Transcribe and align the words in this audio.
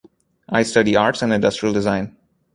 I 0.49 0.63
study 0.63 0.95
arts 0.95 1.21
and 1.21 1.31
industrial 1.31 1.73
design. 1.75 2.17